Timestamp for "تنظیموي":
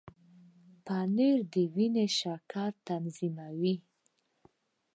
2.87-3.75